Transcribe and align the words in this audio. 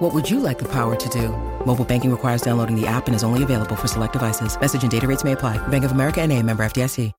What 0.00 0.14
would 0.14 0.30
you 0.30 0.40
like 0.40 0.58
the 0.58 0.68
power 0.68 0.96
to 0.96 1.08
do? 1.10 1.28
Mobile 1.66 1.84
banking 1.84 2.10
requires 2.10 2.40
downloading 2.40 2.74
the 2.74 2.86
app 2.86 3.06
and 3.06 3.14
is 3.14 3.22
only 3.22 3.42
available 3.42 3.76
for 3.76 3.86
select 3.86 4.14
devices. 4.14 4.58
Message 4.58 4.80
and 4.80 4.90
data 4.90 5.06
rates 5.06 5.24
may 5.24 5.32
apply. 5.32 5.58
Bank 5.68 5.84
of 5.84 5.92
America 5.92 6.22
and 6.22 6.32
a 6.32 6.42
member 6.42 6.62
FDIC. 6.62 7.12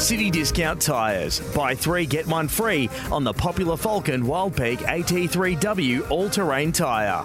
City 0.00 0.30
Discount 0.30 0.80
Tyres. 0.80 1.40
Buy 1.52 1.74
three, 1.74 2.06
get 2.06 2.24
one 2.28 2.46
free 2.46 2.88
on 3.10 3.24
the 3.24 3.32
popular 3.32 3.74
Falken 3.74 4.22
Wildpeak 4.22 4.76
AT3W 4.76 6.08
all 6.08 6.30
terrain 6.30 6.70
tyre. 6.70 7.24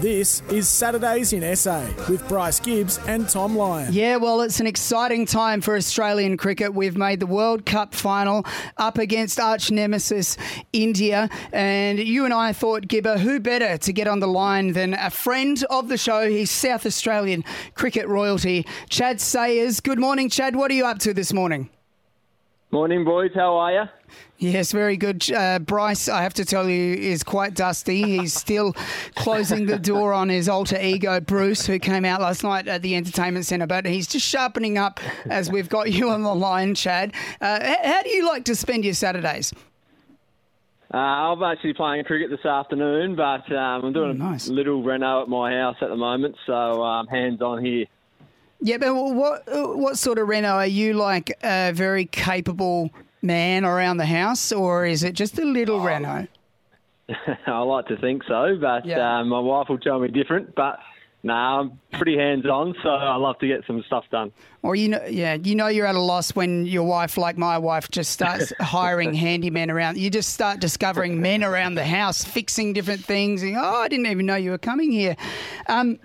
This 0.00 0.42
is 0.50 0.68
Saturdays 0.68 1.32
in 1.32 1.56
SA 1.56 1.86
with 2.10 2.26
Bryce 2.28 2.60
Gibbs 2.60 2.98
and 3.06 3.26
Tom 3.26 3.56
Lyon. 3.56 3.92
Yeah, 3.92 4.16
well, 4.16 4.42
it's 4.42 4.60
an 4.60 4.66
exciting 4.66 5.24
time 5.24 5.62
for 5.62 5.74
Australian 5.74 6.36
cricket. 6.36 6.74
We've 6.74 6.98
made 6.98 7.18
the 7.18 7.26
World 7.26 7.64
Cup 7.64 7.94
final 7.94 8.44
up 8.76 8.98
against 8.98 9.40
arch 9.40 9.70
nemesis 9.70 10.36
India. 10.74 11.30
And 11.50 11.98
you 11.98 12.26
and 12.26 12.34
I 12.34 12.52
thought, 12.52 12.88
Gibber, 12.88 13.16
who 13.16 13.40
better 13.40 13.78
to 13.78 13.92
get 13.92 14.06
on 14.06 14.20
the 14.20 14.28
line 14.28 14.74
than 14.74 14.92
a 14.92 15.08
friend 15.08 15.64
of 15.70 15.88
the 15.88 15.96
show? 15.96 16.28
He's 16.28 16.50
South 16.50 16.84
Australian 16.84 17.42
cricket 17.74 18.06
royalty, 18.06 18.66
Chadd 18.90 19.18
Sayers. 19.18 19.80
Good 19.80 19.98
morning, 19.98 20.28
Chadd. 20.28 20.56
What 20.56 20.70
are 20.70 20.74
you 20.74 20.84
up 20.84 20.98
to 21.00 21.14
this 21.14 21.32
morning? 21.32 21.70
Morning, 22.76 23.06
boys. 23.06 23.30
How 23.34 23.56
are 23.56 23.72
you? 23.72 23.82
Yes, 24.36 24.70
very 24.70 24.98
good. 24.98 25.32
Uh, 25.32 25.58
Bryce, 25.60 26.10
I 26.10 26.22
have 26.22 26.34
to 26.34 26.44
tell 26.44 26.68
you, 26.68 26.92
is 26.92 27.24
quite 27.24 27.54
dusty. 27.54 28.02
He's 28.02 28.34
still 28.34 28.74
closing 29.14 29.64
the 29.64 29.78
door 29.78 30.12
on 30.12 30.28
his 30.28 30.46
alter 30.46 30.78
ego, 30.78 31.18
Bruce, 31.20 31.64
who 31.66 31.78
came 31.78 32.04
out 32.04 32.20
last 32.20 32.44
night 32.44 32.68
at 32.68 32.82
the 32.82 32.94
entertainment 32.94 33.46
centre. 33.46 33.66
But 33.66 33.86
he's 33.86 34.06
just 34.06 34.26
sharpening 34.26 34.76
up 34.76 35.00
as 35.24 35.50
we've 35.50 35.70
got 35.70 35.90
you 35.90 36.10
on 36.10 36.22
the 36.22 36.34
line, 36.34 36.74
Chadd. 36.74 37.14
Uh, 37.40 37.76
how 37.82 38.02
do 38.02 38.10
you 38.10 38.26
like 38.28 38.44
to 38.44 38.54
spend 38.54 38.84
your 38.84 38.92
Saturdays? 38.92 39.54
Uh, 40.92 40.98
I'm 40.98 41.42
actually 41.44 41.72
playing 41.72 42.04
cricket 42.04 42.28
this 42.28 42.44
afternoon, 42.44 43.16
but 43.16 43.50
um, 43.56 43.86
I'm 43.86 43.92
doing 43.94 44.20
Oh, 44.20 44.32
nice. 44.32 44.48
a 44.48 44.52
little 44.52 44.82
reno 44.82 45.22
at 45.22 45.30
my 45.30 45.50
house 45.50 45.76
at 45.80 45.88
the 45.88 45.96
moment, 45.96 46.36
so 46.44 46.52
um, 46.84 47.06
hands 47.06 47.40
on 47.40 47.64
here. 47.64 47.86
Yeah, 48.60 48.78
but 48.78 48.94
what 48.94 49.42
what 49.76 49.98
sort 49.98 50.18
of 50.18 50.28
Reno 50.28 50.48
are 50.54 50.66
you 50.66 50.94
like? 50.94 51.36
A 51.42 51.72
very 51.74 52.06
capable 52.06 52.90
man 53.22 53.64
around 53.64 53.98
the 53.98 54.06
house, 54.06 54.52
or 54.52 54.86
is 54.86 55.02
it 55.02 55.12
just 55.14 55.38
a 55.38 55.44
little 55.44 55.80
Reno? 55.80 56.26
I 57.46 57.58
like 57.60 57.86
to 57.88 57.96
think 57.98 58.22
so, 58.26 58.56
but 58.60 58.84
Yeah. 58.86 59.18
um, 59.20 59.28
my 59.28 59.38
wife 59.38 59.68
will 59.68 59.78
tell 59.78 59.98
me 60.00 60.08
different. 60.08 60.54
But 60.54 60.78
no, 61.22 61.32
I'm 61.34 61.80
pretty 61.92 62.16
hands 62.16 62.46
on, 62.46 62.74
so 62.82 62.88
I 62.90 63.16
love 63.16 63.38
to 63.40 63.46
get 63.46 63.64
some 63.66 63.82
stuff 63.86 64.04
done. 64.10 64.32
Or 64.62 64.74
you 64.74 64.88
know, 64.88 65.04
yeah, 65.08 65.34
you 65.34 65.54
know 65.54 65.66
you're 65.68 65.86
at 65.86 65.94
a 65.94 66.00
loss 66.00 66.34
when 66.34 66.66
your 66.66 66.84
wife, 66.84 67.16
like 67.16 67.36
my 67.36 67.58
wife, 67.58 67.90
just 67.90 68.12
starts 68.12 68.52
hiring 68.60 69.12
handymen 69.12 69.70
around. 69.70 69.98
You 69.98 70.08
just 70.10 70.32
start 70.34 70.60
discovering 70.60 71.20
men 71.20 71.44
around 71.44 71.74
the 71.74 71.84
house 71.84 72.24
fixing 72.24 72.72
different 72.72 73.04
things. 73.04 73.42
And, 73.42 73.56
oh, 73.56 73.60
I 73.82 73.88
didn't 73.88 74.06
even 74.06 74.26
know 74.26 74.36
you 74.36 74.50
were 74.50 74.58
coming 74.58 74.90
here. 74.90 75.16
Um, 75.68 75.98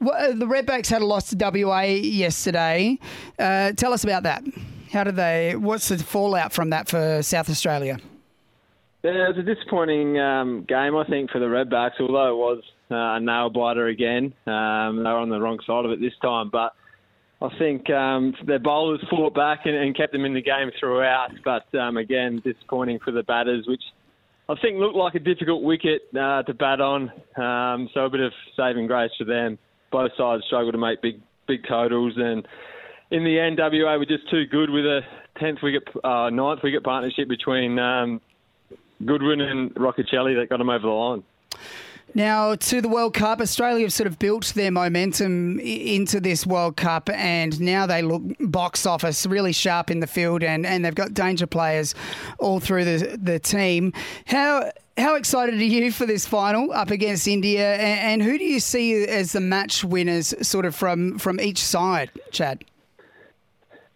what, 0.00 0.20
uh, 0.20 0.32
the 0.32 0.46
Redbacks 0.46 0.88
had 0.88 1.02
a 1.02 1.06
loss 1.06 1.30
to 1.30 1.36
WA 1.36 1.82
yesterday. 1.82 2.98
Uh, 3.38 3.72
tell 3.72 3.92
us 3.92 4.02
about 4.02 4.24
that. 4.24 4.42
How 4.92 5.04
did 5.04 5.16
they? 5.16 5.54
What's 5.56 5.88
the 5.88 5.98
fallout 5.98 6.52
from 6.52 6.70
that 6.70 6.88
for 6.88 7.22
South 7.22 7.48
Australia? 7.48 7.98
Yeah, 9.04 9.12
it 9.12 9.36
was 9.36 9.38
a 9.38 9.54
disappointing 9.54 10.18
um, 10.18 10.64
game, 10.68 10.96
I 10.96 11.04
think, 11.04 11.30
for 11.30 11.38
the 11.38 11.46
Redbacks, 11.46 12.00
although 12.00 12.32
it 12.32 12.36
was 12.36 12.62
uh, 12.90 13.16
a 13.16 13.20
nail 13.20 13.48
biter 13.48 13.86
again. 13.86 14.34
Um, 14.46 14.96
they 14.96 15.10
were 15.10 15.20
on 15.20 15.30
the 15.30 15.40
wrong 15.40 15.58
side 15.66 15.84
of 15.84 15.90
it 15.90 16.00
this 16.00 16.12
time, 16.20 16.50
but 16.50 16.74
I 17.42 17.48
think 17.58 17.88
um, 17.88 18.34
their 18.46 18.58
bowlers 18.58 19.02
fought 19.08 19.34
back 19.34 19.60
and, 19.64 19.74
and 19.74 19.96
kept 19.96 20.12
them 20.12 20.24
in 20.24 20.34
the 20.34 20.42
game 20.42 20.70
throughout. 20.78 21.30
But 21.44 21.72
um, 21.78 21.96
again, 21.96 22.42
disappointing 22.44 22.98
for 23.02 23.12
the 23.12 23.22
batters, 23.22 23.66
which 23.66 23.82
I 24.48 24.54
think 24.60 24.78
looked 24.78 24.96
like 24.96 25.14
a 25.14 25.20
difficult 25.20 25.62
wicket 25.62 26.02
uh, 26.14 26.42
to 26.42 26.52
bat 26.52 26.80
on. 26.80 27.10
Um, 27.36 27.88
so 27.94 28.04
a 28.04 28.10
bit 28.10 28.20
of 28.20 28.32
saving 28.56 28.86
grace 28.86 29.12
for 29.16 29.24
them. 29.24 29.58
Both 29.90 30.12
sides 30.16 30.44
struggled 30.46 30.74
to 30.74 30.78
make 30.78 31.02
big 31.02 31.20
big 31.46 31.66
totals, 31.66 32.14
and 32.16 32.46
in 33.10 33.24
the 33.24 33.38
end, 33.38 33.58
WA 33.58 33.96
were 33.96 34.06
just 34.06 34.28
too 34.30 34.46
good 34.46 34.70
with 34.70 34.84
a 34.84 35.00
tenth 35.38 35.58
wicket, 35.62 35.82
uh, 36.04 36.30
ninth 36.30 36.60
wicket 36.62 36.84
partnership 36.84 37.28
between 37.28 37.78
um, 37.78 38.20
Goodwin 39.04 39.40
and 39.40 39.74
Rocchiccioli 39.74 40.38
that 40.38 40.48
got 40.48 40.58
them 40.58 40.70
over 40.70 40.82
the 40.82 40.88
line. 40.88 41.22
Now, 42.14 42.56
to 42.56 42.80
the 42.80 42.88
World 42.88 43.14
Cup, 43.14 43.40
Australia 43.40 43.82
have 43.84 43.92
sort 43.92 44.08
of 44.08 44.18
built 44.18 44.46
their 44.54 44.70
momentum 44.70 45.60
into 45.60 46.20
this 46.20 46.44
World 46.44 46.76
Cup, 46.76 47.08
and 47.10 47.60
now 47.60 47.86
they 47.86 48.02
look 48.02 48.22
box 48.40 48.84
office 48.84 49.26
really 49.26 49.52
sharp 49.52 49.90
in 49.90 50.00
the 50.00 50.06
field, 50.06 50.42
and, 50.42 50.66
and 50.66 50.84
they've 50.84 50.94
got 50.94 51.14
danger 51.14 51.46
players 51.46 51.94
all 52.38 52.58
through 52.58 52.84
the, 52.84 53.18
the 53.20 53.38
team. 53.38 53.92
How 54.26 54.70
how 54.98 55.14
excited 55.14 55.54
are 55.54 55.64
you 55.64 55.90
for 55.92 56.04
this 56.04 56.26
final 56.26 56.72
up 56.72 56.90
against 56.90 57.26
India, 57.28 57.76
and, 57.76 58.22
and 58.22 58.22
who 58.22 58.36
do 58.38 58.44
you 58.44 58.60
see 58.60 59.04
as 59.04 59.32
the 59.32 59.40
match 59.40 59.84
winners, 59.84 60.34
sort 60.46 60.66
of 60.66 60.74
from 60.74 61.18
from 61.18 61.40
each 61.40 61.62
side, 61.62 62.10
Chadd? 62.32 62.64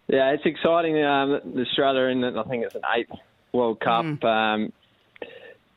Yeah, 0.07 0.31
it's 0.31 0.47
exciting. 0.47 1.03
Um, 1.03 1.41
Australia 1.59 2.03
in, 2.05 2.25
I 2.25 2.43
think 2.45 2.65
it's 2.65 2.75
an 2.75 2.83
eighth 2.95 3.11
World 3.53 3.81
Cup 3.81 4.23
um, 4.25 4.73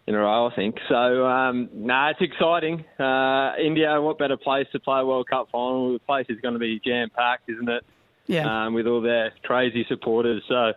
in 0.07 0.15
a 0.15 0.19
row, 0.19 0.47
I 0.47 0.55
think. 0.55 0.77
So, 0.87 1.25
um, 1.25 1.69
no, 1.73 2.07
it's 2.11 2.21
exciting. 2.21 2.85
Uh, 2.97 3.53
India, 3.63 4.01
what 4.01 4.17
better 4.17 4.37
place 4.37 4.67
to 4.71 4.79
play 4.79 5.01
a 5.01 5.05
World 5.05 5.27
Cup 5.29 5.49
final? 5.51 5.93
The 5.93 5.99
place 5.99 6.25
is 6.29 6.39
going 6.41 6.53
to 6.53 6.59
be 6.59 6.79
jam 6.83 7.09
packed, 7.13 7.49
isn't 7.49 7.69
it? 7.69 7.85
Yeah. 8.25 8.65
Um, 8.65 8.73
with 8.73 8.87
all 8.87 9.01
their 9.01 9.33
crazy 9.43 9.85
supporters. 9.87 10.43
So, 10.47 10.73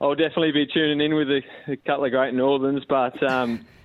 I'll 0.00 0.14
definitely 0.14 0.52
be 0.52 0.66
tuning 0.66 1.00
in 1.00 1.14
with 1.14 1.28
a, 1.30 1.40
a 1.68 1.76
couple 1.76 2.04
of 2.04 2.10
great 2.10 2.34
Northerns, 2.34 2.84
but. 2.88 3.20
Um, 3.22 3.66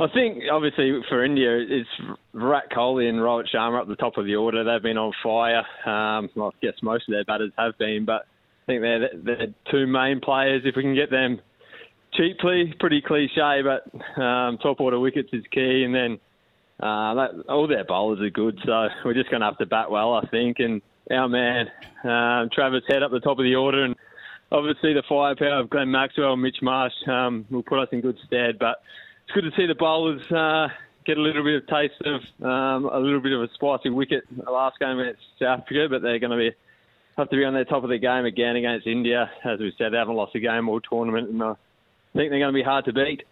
I 0.00 0.06
think 0.14 0.44
obviously 0.50 1.00
for 1.08 1.24
India, 1.24 1.58
it's 1.58 1.88
Virat 2.32 2.70
Kohli 2.70 3.08
and 3.08 3.18
Rohit 3.18 3.46
Sharma 3.52 3.80
up 3.80 3.88
the 3.88 3.96
top 3.96 4.16
of 4.16 4.26
the 4.26 4.36
order. 4.36 4.62
They've 4.62 4.80
been 4.80 4.96
on 4.96 5.12
fire. 5.24 5.64
Um, 5.84 6.30
well, 6.36 6.54
I 6.54 6.64
guess 6.64 6.74
most 6.82 7.08
of 7.08 7.12
their 7.14 7.24
batters 7.24 7.50
have 7.58 7.76
been, 7.78 8.04
but 8.04 8.22
I 8.22 8.66
think 8.66 8.82
they're 8.82 9.00
the 9.00 9.54
two 9.72 9.88
main 9.88 10.20
players. 10.20 10.62
If 10.64 10.76
we 10.76 10.82
can 10.82 10.94
get 10.94 11.10
them 11.10 11.40
cheaply, 12.14 12.74
pretty 12.78 13.00
cliche, 13.00 13.62
but 13.62 14.20
um, 14.20 14.58
top 14.58 14.80
order 14.80 14.98
wickets 14.98 15.30
is 15.32 15.44
key. 15.50 15.84
And 15.84 15.94
then 15.94 16.18
uh, 16.80 17.14
that, 17.14 17.30
all 17.48 17.66
their 17.66 17.84
bowlers 17.84 18.20
are 18.20 18.30
good, 18.30 18.58
so 18.64 18.88
we're 19.04 19.14
just 19.14 19.30
going 19.30 19.40
to 19.40 19.46
have 19.46 19.58
to 19.58 19.66
bat 19.66 19.90
well, 19.90 20.14
I 20.14 20.26
think. 20.28 20.58
And 20.58 20.82
our 21.10 21.28
man, 21.28 21.66
um, 22.04 22.50
Travis 22.52 22.82
Head 22.88 23.02
up 23.02 23.10
the 23.10 23.20
top 23.20 23.38
of 23.38 23.44
the 23.44 23.54
order, 23.54 23.84
and 23.84 23.94
obviously 24.52 24.92
the 24.92 25.02
firepower 25.08 25.60
of 25.60 25.70
Glenn 25.70 25.90
Maxwell 25.90 26.34
and 26.34 26.42
Mitch 26.42 26.58
Marsh 26.62 26.94
um, 27.06 27.46
will 27.50 27.62
put 27.62 27.78
us 27.78 27.88
in 27.92 28.00
good 28.00 28.18
stead. 28.26 28.58
But 28.58 28.82
it's 29.24 29.34
good 29.34 29.50
to 29.50 29.56
see 29.56 29.66
the 29.66 29.74
bowlers 29.74 30.22
uh, 30.32 30.68
get 31.04 31.18
a 31.18 31.22
little 31.22 31.42
bit 31.42 31.62
of 31.62 31.66
taste 31.68 32.00
of 32.04 32.20
um, 32.44 32.84
a 32.92 32.98
little 32.98 33.20
bit 33.20 33.32
of 33.32 33.42
a 33.42 33.48
spicy 33.54 33.90
wicket 33.90 34.24
the 34.30 34.50
last 34.50 34.78
game 34.78 34.98
against 34.98 35.22
South 35.38 35.60
Africa, 35.60 35.88
but 35.90 36.02
they're 36.02 36.18
going 36.18 36.30
to 36.30 36.36
be 36.36 36.50
have 37.16 37.30
to 37.30 37.36
be 37.36 37.44
on 37.44 37.52
their 37.52 37.64
top 37.64 37.82
of 37.82 37.88
their 37.88 37.98
game 37.98 38.24
again 38.24 38.54
against 38.54 38.86
India. 38.86 39.28
As 39.44 39.58
we 39.58 39.72
said, 39.76 39.92
they 39.92 39.96
haven't 39.96 40.14
lost 40.14 40.36
a 40.36 40.40
game 40.40 40.68
all 40.68 40.80
tournament, 40.80 41.30
and 41.30 41.42
I 41.42 41.54
think 42.18 42.30
they're 42.30 42.40
going 42.40 42.52
to 42.52 42.58
be 42.58 42.64
hard 42.64 42.84
to 42.86 42.92
beat. 42.92 43.22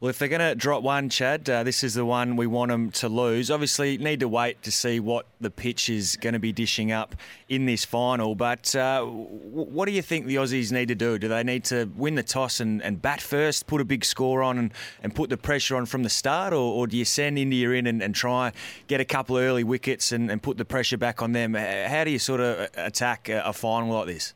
Well, 0.00 0.10
if 0.10 0.18
they're 0.20 0.28
going 0.28 0.48
to 0.48 0.54
drop 0.54 0.84
one, 0.84 1.08
Chadd, 1.08 1.50
uh, 1.50 1.64
this 1.64 1.82
is 1.82 1.94
the 1.94 2.04
one 2.04 2.36
we 2.36 2.46
want 2.46 2.70
them 2.70 2.92
to 2.92 3.08
lose. 3.08 3.50
Obviously, 3.50 3.98
need 3.98 4.20
to 4.20 4.28
wait 4.28 4.62
to 4.62 4.70
see 4.70 5.00
what 5.00 5.26
the 5.40 5.50
pitch 5.50 5.88
is 5.88 6.14
going 6.16 6.34
to 6.34 6.38
be 6.38 6.52
dishing 6.52 6.92
up 6.92 7.16
in 7.48 7.66
this 7.66 7.84
final. 7.84 8.36
But 8.36 8.76
uh, 8.76 9.02
what 9.04 9.86
do 9.86 9.92
you 9.92 10.02
think 10.02 10.26
the 10.26 10.36
Aussies 10.36 10.70
need 10.70 10.86
to 10.86 10.94
do? 10.94 11.18
Do 11.18 11.26
they 11.26 11.42
need 11.42 11.64
to 11.64 11.90
win 11.96 12.14
the 12.14 12.22
toss 12.22 12.60
and, 12.60 12.80
and 12.82 13.02
bat 13.02 13.20
first, 13.20 13.66
put 13.66 13.80
a 13.80 13.84
big 13.84 14.04
score 14.04 14.40
on, 14.40 14.58
and, 14.58 14.74
and 15.02 15.12
put 15.12 15.30
the 15.30 15.36
pressure 15.36 15.74
on 15.74 15.84
from 15.84 16.04
the 16.04 16.10
start, 16.10 16.52
or, 16.52 16.74
or 16.74 16.86
do 16.86 16.96
you 16.96 17.04
send 17.04 17.36
India 17.36 17.70
in 17.70 17.88
and, 17.88 18.00
and 18.00 18.14
try 18.14 18.52
get 18.86 19.00
a 19.00 19.04
couple 19.04 19.36
early 19.36 19.64
wickets 19.64 20.12
and, 20.12 20.30
and 20.30 20.40
put 20.40 20.58
the 20.58 20.64
pressure 20.64 20.98
back 20.98 21.22
on 21.22 21.32
them? 21.32 21.54
How 21.54 22.04
do 22.04 22.10
you 22.12 22.20
sort 22.20 22.40
of 22.40 22.68
attack 22.76 23.28
a, 23.28 23.42
a 23.46 23.52
final 23.52 23.92
like 23.92 24.06
this? 24.06 24.34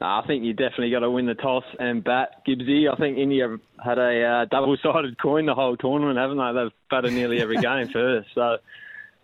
No, 0.00 0.06
I 0.06 0.22
think 0.26 0.44
you 0.44 0.54
definitely 0.54 0.90
got 0.90 1.00
to 1.00 1.10
win 1.10 1.26
the 1.26 1.34
toss 1.34 1.64
and 1.78 2.02
bat, 2.02 2.42
Gibbsy. 2.48 2.90
I 2.90 2.96
think 2.96 3.18
India 3.18 3.58
had 3.84 3.98
a 3.98 4.24
uh, 4.24 4.44
double-sided 4.46 5.20
coin 5.20 5.46
the 5.46 5.54
whole 5.54 5.76
tournament, 5.76 6.18
haven't 6.18 6.38
they? 6.38 6.62
They've 6.62 6.72
batted 6.90 7.12
nearly 7.12 7.40
every 7.40 7.56
game 7.60 7.88
first. 7.92 8.28
So 8.34 8.56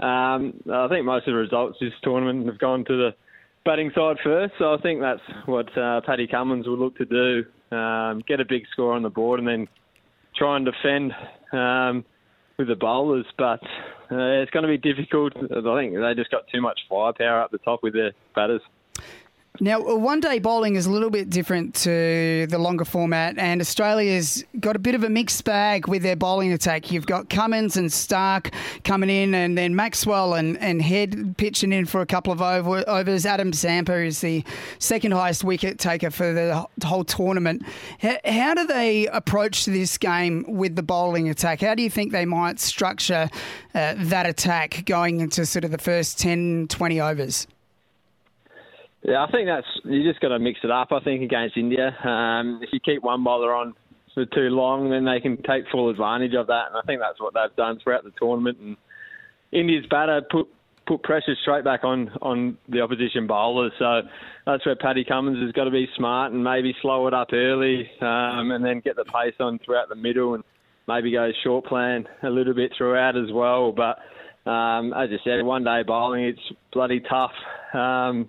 um, 0.04 0.60
I 0.70 0.88
think 0.88 1.06
most 1.06 1.26
of 1.26 1.32
the 1.32 1.38
results 1.38 1.78
this 1.80 1.94
tournament 2.02 2.46
have 2.46 2.58
gone 2.58 2.84
to 2.84 2.96
the 2.96 3.14
batting 3.64 3.90
side 3.94 4.16
first. 4.22 4.54
So 4.58 4.74
I 4.74 4.76
think 4.82 5.00
that's 5.00 5.22
what 5.46 5.76
uh, 5.78 6.02
Paddy 6.04 6.26
Cummins 6.26 6.66
will 6.66 6.78
look 6.78 6.96
to 6.98 7.06
do: 7.06 7.76
um, 7.76 8.22
get 8.28 8.40
a 8.40 8.44
big 8.44 8.64
score 8.72 8.92
on 8.92 9.02
the 9.02 9.10
board 9.10 9.38
and 9.40 9.48
then 9.48 9.68
try 10.36 10.56
and 10.56 10.66
defend 10.66 11.12
um, 11.52 12.04
with 12.58 12.68
the 12.68 12.76
bowlers. 12.76 13.26
But 13.38 13.60
Uh, 14.10 14.42
it's 14.42 14.52
going 14.52 14.62
to 14.62 14.68
be 14.68 14.78
difficult. 14.78 15.32
I 15.36 15.76
think 15.76 15.94
they 15.94 16.14
just 16.14 16.30
got 16.30 16.46
too 16.52 16.60
much 16.60 16.78
firepower 16.88 17.40
up 17.40 17.50
the 17.50 17.58
top 17.58 17.82
with 17.82 17.94
their 17.94 18.12
batters. 18.36 18.60
Now, 19.60 19.80
one 19.80 20.20
day 20.20 20.38
bowling 20.38 20.76
is 20.76 20.86
a 20.86 20.90
little 20.90 21.08
bit 21.08 21.30
different 21.30 21.74
to 21.76 22.46
the 22.48 22.58
longer 22.58 22.84
format, 22.84 23.38
and 23.38 23.60
Australia's 23.60 24.44
got 24.60 24.76
a 24.76 24.78
bit 24.78 24.94
of 24.94 25.02
a 25.02 25.08
mixed 25.08 25.44
bag 25.44 25.88
with 25.88 26.02
their 26.02 26.16
bowling 26.16 26.52
attack. 26.52 26.90
You've 26.92 27.06
got 27.06 27.30
Cummins 27.30 27.76
and 27.76 27.90
Stark 27.92 28.50
coming 28.84 29.08
in, 29.08 29.34
and 29.34 29.56
then 29.56 29.74
Maxwell 29.74 30.34
and, 30.34 30.58
and 30.58 30.82
Head 30.82 31.36
pitching 31.38 31.72
in 31.72 31.86
for 31.86 32.02
a 32.02 32.06
couple 32.06 32.32
of 32.32 32.42
over, 32.42 32.84
overs. 32.88 33.24
Adam 33.24 33.52
Zampa 33.52 33.94
is 33.94 34.20
the 34.20 34.44
second 34.78 35.12
highest 35.12 35.42
wicket 35.42 35.78
taker 35.78 36.10
for 36.10 36.32
the 36.32 36.66
whole 36.84 37.04
tournament. 37.04 37.62
How, 38.00 38.18
how 38.24 38.54
do 38.54 38.66
they 38.66 39.06
approach 39.06 39.64
this 39.64 39.96
game 39.96 40.44
with 40.46 40.76
the 40.76 40.82
bowling 40.82 41.28
attack? 41.30 41.62
How 41.62 41.74
do 41.74 41.82
you 41.82 41.90
think 41.90 42.12
they 42.12 42.26
might 42.26 42.60
structure 42.60 43.30
uh, 43.74 43.94
that 43.96 44.26
attack 44.26 44.84
going 44.84 45.20
into 45.20 45.46
sort 45.46 45.64
of 45.64 45.70
the 45.70 45.78
first 45.78 46.18
10, 46.18 46.68
20 46.68 47.00
overs? 47.00 47.46
Yeah, 49.06 49.24
I 49.24 49.30
think 49.30 49.46
that's 49.46 49.66
you 49.84 50.02
just 50.02 50.20
got 50.20 50.28
to 50.28 50.38
mix 50.40 50.58
it 50.64 50.70
up. 50.72 50.88
I 50.90 50.98
think 50.98 51.22
against 51.22 51.56
India, 51.56 51.96
um, 52.04 52.58
if 52.60 52.70
you 52.72 52.80
keep 52.80 53.04
one 53.04 53.22
bowler 53.22 53.54
on 53.54 53.74
for 54.14 54.26
too 54.26 54.50
long, 54.50 54.90
then 54.90 55.04
they 55.04 55.20
can 55.20 55.36
take 55.42 55.62
full 55.70 55.90
advantage 55.90 56.34
of 56.34 56.48
that, 56.48 56.64
and 56.68 56.76
I 56.76 56.80
think 56.86 57.00
that's 57.00 57.20
what 57.20 57.32
they've 57.32 57.54
done 57.54 57.78
throughout 57.78 58.02
the 58.02 58.10
tournament. 58.18 58.58
And 58.58 58.76
India's 59.52 59.86
batter 59.88 60.22
put 60.28 60.48
put 60.88 61.04
pressure 61.04 61.36
straight 61.42 61.62
back 61.62 61.84
on 61.84 62.10
on 62.20 62.58
the 62.68 62.80
opposition 62.80 63.28
bowlers. 63.28 63.70
So 63.78 64.02
that's 64.44 64.66
where 64.66 64.74
Paddy 64.74 65.04
Cummins 65.04 65.40
has 65.40 65.52
got 65.52 65.64
to 65.64 65.70
be 65.70 65.86
smart 65.96 66.32
and 66.32 66.42
maybe 66.42 66.74
slow 66.82 67.06
it 67.06 67.14
up 67.14 67.28
early, 67.32 67.88
um, 68.00 68.50
and 68.50 68.64
then 68.64 68.80
get 68.80 68.96
the 68.96 69.04
pace 69.04 69.36
on 69.38 69.60
throughout 69.64 69.88
the 69.88 69.94
middle, 69.94 70.34
and 70.34 70.42
maybe 70.88 71.12
go 71.12 71.30
short 71.44 71.64
plan 71.66 72.08
a 72.24 72.30
little 72.30 72.54
bit 72.54 72.72
throughout 72.76 73.16
as 73.16 73.30
well. 73.32 73.70
But 73.70 73.98
um, 74.50 74.92
as 74.94 75.10
you 75.10 75.18
said, 75.22 75.44
one 75.44 75.62
day 75.62 75.84
bowling, 75.86 76.24
it's 76.24 76.40
bloody 76.72 76.98
tough. 77.08 77.30
Um, 77.72 78.28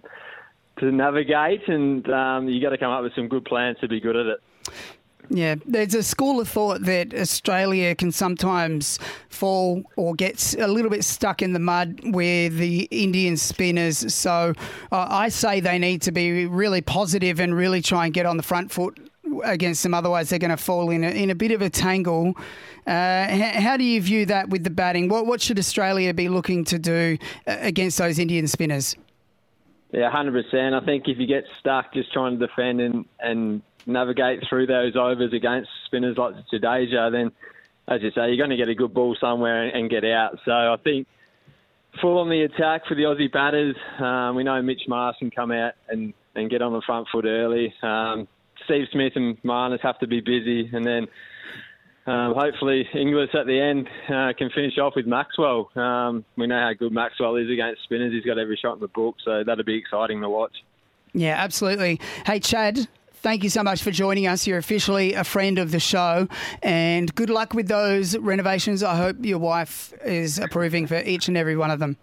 to 0.80 0.92
navigate, 0.92 1.68
and 1.68 2.10
um, 2.10 2.48
you 2.48 2.62
got 2.62 2.70
to 2.70 2.78
come 2.78 2.92
up 2.92 3.04
with 3.04 3.14
some 3.16 3.28
good 3.28 3.46
plans 3.46 3.78
to 3.82 3.88
be 3.88 4.00
good 4.00 4.16
at 4.16 4.26
it. 4.28 4.40
Yeah, 5.30 5.56
there's 5.66 5.94
a 5.94 6.04
school 6.04 6.40
of 6.40 6.48
thought 6.48 6.84
that 6.84 7.14
Australia 7.14 7.96
can 7.96 8.14
sometimes 8.14 8.98
fall 9.28 9.84
or 9.98 10.16
get 10.16 10.56
a 10.58 10.68
little 10.68 10.90
bit 10.90 11.04
stuck 11.04 11.42
in 11.42 11.52
the 11.52 11.60
mud 11.60 12.00
with 12.04 12.58
the 12.58 12.84
Indian 12.92 13.36
spinners. 13.36 14.14
So 14.14 14.54
uh, 14.92 15.08
I 15.10 15.28
say 15.28 15.60
they 15.60 15.80
need 15.80 16.02
to 16.04 16.14
be 16.14 16.46
really 16.46 16.82
positive 16.82 17.42
and 17.42 17.54
really 17.54 17.82
try 17.82 18.06
and 18.06 18.14
get 18.14 18.26
on 18.26 18.38
the 18.38 18.44
front 18.44 18.72
foot 18.72 18.98
against 19.44 19.84
them. 19.84 19.94
Otherwise, 19.94 20.30
they're 20.30 20.40
going 20.40 20.50
to 20.50 20.58
fall 20.58 20.90
in 20.92 21.04
a, 21.04 21.10
in 21.10 21.30
a 21.30 21.36
bit 21.36 21.52
of 21.52 21.62
a 21.62 21.70
tangle. 21.70 22.34
Uh, 22.86 23.28
how 23.28 23.76
do 23.76 23.84
you 23.84 24.02
view 24.02 24.26
that 24.28 24.48
with 24.48 24.64
the 24.64 24.70
batting? 24.70 25.10
What, 25.10 25.26
what 25.26 25.42
should 25.42 25.60
Australia 25.60 26.14
be 26.14 26.30
looking 26.30 26.64
to 26.66 26.80
do 26.80 27.18
uh, 27.46 27.58
against 27.60 27.98
those 27.98 28.18
Indian 28.18 28.48
spinners? 28.48 28.96
Yeah, 29.92 30.10
hundred 30.10 30.44
percent. 30.44 30.76
I 30.76 30.82
think 30.82 31.08
if 31.08 31.18
you 31.18 31.28
get 31.28 31.46
stuck 31.60 31.94
just 31.94 32.12
trying 32.12 32.38
to 32.40 32.48
defend 32.48 32.82
and, 32.82 33.06
and 33.20 33.62
navigate 33.86 34.44
through 34.48 34.68
those 34.68 34.96
overs 34.96 35.34
against 35.34 35.70
spinners 35.86 36.18
like 36.18 36.36
Jadeja, 36.52 37.12
then 37.12 37.32
as 37.88 38.02
you 38.02 38.12
say, 38.12 38.28
you're 38.28 38.38
going 38.38 38.50
to 38.50 38.58
get 38.58 38.68
a 38.68 38.76
good 38.76 38.94
ball 38.94 39.16
somewhere 39.20 39.64
and 39.64 39.90
get 39.90 40.04
out. 40.04 40.40
So 40.44 40.52
I 40.52 40.76
think 40.84 41.08
full 42.02 42.20
on 42.20 42.30
the 42.30 42.42
attack 42.42 42.86
for 42.86 42.96
the 42.96 43.04
Aussie 43.04 43.32
batters. 43.32 43.76
Um, 44.00 44.36
we 44.36 44.44
know 44.44 44.62
Mitch 44.62 44.84
Marsh 44.88 45.18
can 45.20 45.32
come 45.32 45.52
out 45.52 45.74
and, 45.88 46.14
and 46.36 46.50
get 46.50 46.62
on 46.62 46.74
the 46.74 46.82
front 46.86 47.08
foot 47.12 47.26
early. 47.26 47.74
Um, 47.82 48.28
Steve 48.66 48.88
Smith 48.92 49.14
and 49.16 49.42
Marnus 49.44 49.80
have 49.82 50.00
to 50.00 50.08
be 50.08 50.20
busy, 50.20 50.70
and 50.74 50.86
then 50.86 51.08
um, 52.08 52.34
hopefully 52.36 52.88
Inglis 52.94 53.30
at 53.34 53.46
the 53.48 53.60
end 53.60 53.88
uh, 54.08 54.32
can 54.38 54.50
finish 54.50 54.78
off 54.78 54.94
with 54.96 55.06
Maxwell. 55.06 55.70
Um, 55.76 56.24
we 56.38 56.48
know 56.48 56.60
how 56.60 56.72
good 56.74 56.94
Maxwell 56.94 57.36
is 57.36 57.50
against 57.50 57.84
spinners. 57.84 58.14
He's 58.14 58.24
got 58.24 58.40
every 58.40 58.58
shot 58.58 58.76
in 58.76 58.80
the 58.80 58.88
book, 58.88 59.18
so 59.26 59.44
that'll 59.46 59.66
be 59.66 59.76
exciting 59.76 60.22
to 60.22 60.30
watch. 60.30 60.56
Yeah, 61.14 61.36
absolutely. 61.38 62.00
Hey, 62.26 62.40
Chadd, 62.40 62.88
thank 63.16 63.44
you 63.44 63.50
so 63.50 63.62
much 63.62 63.84
for 63.84 63.92
joining 63.92 64.26
us. 64.26 64.48
You're 64.48 64.58
officially 64.58 65.16
a 65.16 65.26
friend 65.26 65.60
of 65.60 65.72
the 65.72 65.82
show, 65.82 66.30
and 66.64 67.14
good 67.14 67.30
luck 67.30 67.54
with 67.54 67.68
those 67.68 68.18
renovations. 68.18 68.84
I 68.84 68.96
hope 68.96 69.18
your 69.26 69.40
wife 69.40 69.94
is 70.06 70.40
approving 70.40 70.88
for 70.88 71.00
each 71.00 71.28
and 71.28 71.36
every 71.36 71.58
one 71.58 71.72
of 71.72 71.80
them. 71.80 71.98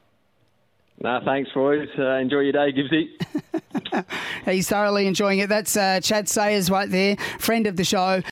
No, 1.00 1.18
thanks, 1.24 1.50
boys. 1.52 1.88
Uh, 1.98 2.16
enjoy 2.16 2.40
your 2.40 2.52
day, 2.52 2.72
Gibbsy. 2.72 3.08
He's 4.44 4.68
thoroughly 4.68 5.06
enjoying 5.06 5.38
it. 5.38 5.48
That's 5.48 5.76
uh, 5.76 6.00
Chadd 6.02 6.28
Sayers 6.28 6.70
right 6.70 6.90
there, 6.90 7.16
friend 7.38 7.66
of 7.66 7.76
the 7.76 7.84
show. 7.84 8.22